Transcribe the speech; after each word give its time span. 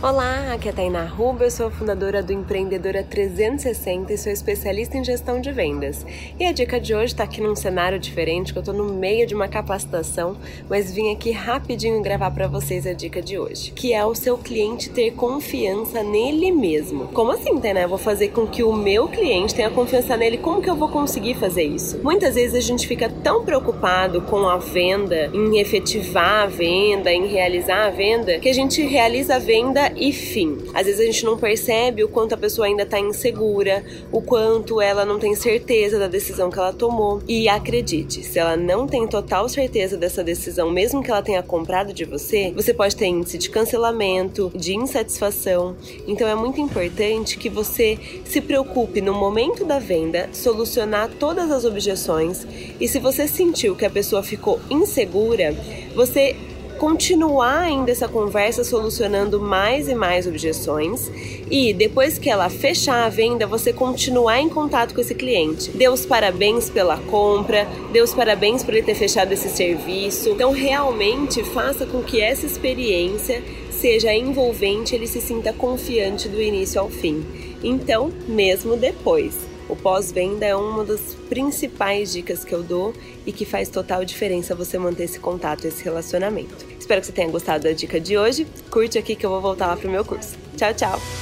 Olá, 0.00 0.52
aqui 0.52 0.68
é 0.68 0.70
a 0.70 0.74
Tainá 0.74 1.04
Ruba, 1.04 1.42
eu 1.42 1.50
sou 1.50 1.72
fundadora 1.72 2.22
do 2.22 2.32
Empreendedora 2.32 3.02
360 3.02 4.12
e 4.12 4.16
sou 4.16 4.30
especialista 4.30 4.96
em 4.96 5.02
gestão 5.02 5.40
de 5.40 5.50
vendas. 5.50 6.06
E 6.38 6.46
a 6.46 6.52
dica 6.52 6.78
de 6.78 6.94
hoje 6.94 7.06
está 7.06 7.24
aqui 7.24 7.40
num 7.40 7.56
cenário 7.56 7.98
diferente, 7.98 8.52
que 8.52 8.58
eu 8.58 8.62
estou 8.62 8.72
no 8.72 8.94
meio 8.94 9.26
de 9.26 9.34
uma 9.34 9.48
capacitação, 9.48 10.36
mas 10.70 10.94
vim 10.94 11.12
aqui 11.12 11.32
rapidinho 11.32 12.00
gravar 12.00 12.30
para 12.30 12.46
vocês 12.46 12.86
a 12.86 12.92
dica 12.92 13.20
de 13.20 13.40
hoje, 13.40 13.72
que 13.72 13.92
é 13.92 14.06
o 14.06 14.14
seu 14.14 14.38
cliente 14.38 14.88
ter 14.88 15.14
confiança 15.14 16.00
nele 16.00 16.52
mesmo. 16.52 17.08
Como 17.08 17.32
assim, 17.32 17.58
Tainá? 17.58 17.80
Eu 17.80 17.88
vou 17.88 17.98
fazer 17.98 18.28
com 18.28 18.46
que 18.46 18.62
o 18.62 18.72
meu 18.72 19.08
cliente 19.08 19.52
tenha 19.52 19.68
confiança 19.68 20.16
nele, 20.16 20.38
como 20.38 20.62
que 20.62 20.70
eu 20.70 20.76
vou 20.76 20.90
conseguir 20.90 21.34
fazer 21.34 21.64
isso? 21.64 21.98
Muitas 22.04 22.36
vezes 22.36 22.54
a 22.54 22.60
gente 22.60 22.86
fica 22.86 23.10
tão 23.24 23.44
preocupado 23.44 24.22
com 24.22 24.48
a 24.48 24.58
venda, 24.58 25.28
em 25.34 25.58
efetivar 25.58 26.44
a 26.44 26.46
venda, 26.46 27.12
em 27.12 27.26
realizar 27.26 27.86
a 27.86 27.90
venda, 27.90 28.38
que 28.38 28.48
a 28.48 28.54
gente 28.54 28.80
realiza 28.82 29.34
a 29.34 29.38
venda 29.40 29.87
e 29.96 30.12
fim. 30.12 30.58
Às 30.74 30.86
vezes 30.86 31.00
a 31.00 31.04
gente 31.04 31.24
não 31.24 31.38
percebe 31.38 32.04
o 32.04 32.08
quanto 32.08 32.34
a 32.34 32.36
pessoa 32.36 32.66
ainda 32.66 32.82
está 32.82 32.98
insegura, 32.98 33.84
o 34.10 34.20
quanto 34.20 34.80
ela 34.80 35.04
não 35.04 35.18
tem 35.18 35.34
certeza 35.34 35.98
da 35.98 36.08
decisão 36.08 36.50
que 36.50 36.58
ela 36.58 36.72
tomou. 36.72 37.22
E 37.28 37.48
acredite, 37.48 38.22
se 38.22 38.38
ela 38.38 38.56
não 38.56 38.86
tem 38.86 39.06
total 39.06 39.48
certeza 39.48 39.96
dessa 39.96 40.22
decisão, 40.22 40.70
mesmo 40.70 41.02
que 41.02 41.10
ela 41.10 41.22
tenha 41.22 41.42
comprado 41.42 41.92
de 41.92 42.04
você, 42.04 42.52
você 42.54 42.74
pode 42.74 42.96
ter 42.96 43.06
índice 43.06 43.38
de 43.38 43.50
cancelamento, 43.50 44.50
de 44.54 44.74
insatisfação. 44.74 45.76
Então 46.06 46.28
é 46.28 46.34
muito 46.34 46.60
importante 46.60 47.38
que 47.38 47.48
você 47.48 47.98
se 48.24 48.40
preocupe 48.40 49.00
no 49.00 49.14
momento 49.14 49.64
da 49.64 49.78
venda, 49.78 50.28
solucionar 50.32 51.10
todas 51.18 51.50
as 51.50 51.64
objeções 51.64 52.46
e 52.80 52.86
se 52.88 52.98
você 52.98 53.26
sentiu 53.26 53.74
que 53.74 53.84
a 53.84 53.90
pessoa 53.90 54.22
ficou 54.22 54.60
insegura, 54.70 55.54
você 55.94 56.36
continuar 56.78 57.62
ainda 57.62 57.90
essa 57.90 58.06
conversa 58.06 58.62
solucionando 58.62 59.40
mais 59.40 59.88
e 59.88 59.94
mais 59.94 60.26
objeções 60.26 61.10
e 61.50 61.72
depois 61.72 62.18
que 62.18 62.30
ela 62.30 62.48
fechar 62.48 63.04
a 63.04 63.08
venda, 63.08 63.46
você 63.46 63.72
continuar 63.72 64.40
em 64.40 64.48
contato 64.48 64.94
com 64.94 65.00
esse 65.00 65.14
cliente. 65.14 65.70
Dê 65.70 65.88
os 65.88 66.06
parabéns 66.06 66.70
pela 66.70 66.96
compra, 66.96 67.66
dê 67.92 68.00
os 68.00 68.14
parabéns 68.14 68.62
por 68.62 68.74
ele 68.74 68.86
ter 68.86 68.94
fechado 68.94 69.32
esse 69.32 69.48
serviço. 69.48 70.28
Então, 70.28 70.52
realmente 70.52 71.42
faça 71.42 71.84
com 71.84 72.02
que 72.02 72.20
essa 72.20 72.46
experiência 72.46 73.42
seja 73.70 74.14
envolvente, 74.14 74.94
ele 74.94 75.06
se 75.06 75.20
sinta 75.20 75.52
confiante 75.52 76.28
do 76.28 76.40
início 76.40 76.80
ao 76.80 76.88
fim. 76.88 77.24
Então, 77.62 78.12
mesmo 78.28 78.76
depois 78.76 79.48
o 79.68 79.76
pós-venda 79.76 80.46
é 80.46 80.54
uma 80.54 80.84
das 80.84 81.14
principais 81.28 82.12
dicas 82.12 82.44
que 82.44 82.54
eu 82.54 82.62
dou 82.62 82.94
e 83.26 83.32
que 83.32 83.44
faz 83.44 83.68
total 83.68 84.04
diferença 84.04 84.54
você 84.54 84.78
manter 84.78 85.04
esse 85.04 85.20
contato, 85.20 85.66
esse 85.66 85.84
relacionamento. 85.84 86.66
Espero 86.78 87.00
que 87.00 87.06
você 87.06 87.12
tenha 87.12 87.30
gostado 87.30 87.64
da 87.64 87.72
dica 87.72 88.00
de 88.00 88.16
hoje. 88.16 88.46
Curte 88.70 88.98
aqui 88.98 89.14
que 89.14 89.26
eu 89.26 89.30
vou 89.30 89.40
voltar 89.40 89.66
lá 89.66 89.76
pro 89.76 89.90
meu 89.90 90.04
curso. 90.04 90.36
Tchau, 90.56 90.74
tchau! 90.74 91.17